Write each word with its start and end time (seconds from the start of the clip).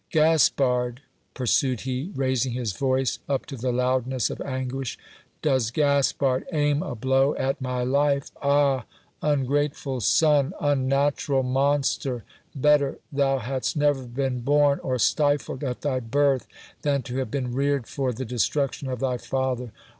Gaspard! 0.09 1.01
pursued 1.35 1.81
he, 1.81 2.11
raising 2.15 2.53
his 2.53 2.71
voice 2.73 3.19
up 3.29 3.45
to 3.45 3.55
the 3.55 3.71
loudness 3.71 4.31
of 4.31 4.41
anguish, 4.41 4.97
does 5.43 5.69
Gaspard 5.69 6.43
aim 6.51 6.81
a 6.81 6.95
blow 6.95 7.35
at 7.35 7.61
my 7.61 7.83
life! 7.83 8.31
Ah! 8.41 8.85
ungrateful 9.21 10.01
son, 10.01 10.55
unnatural 10.59 11.43
monster! 11.43 12.23
better 12.55 12.97
thou 13.11 13.37
hadst 13.37 13.77
never 13.77 14.01
been 14.07 14.39
born, 14.39 14.79
or 14.79 14.97
stifled 14.97 15.63
at 15.63 15.81
thy 15.81 15.99
birth, 15.99 16.47
than 16.81 17.03
to 17.03 17.17
have 17.17 17.29
been 17.29 17.53
reared 17.53 17.85
for 17.85 18.11
the 18.11 18.25
destruction 18.25 18.87
of 18.89 19.01
thy 19.01 19.17
father 19.17 19.71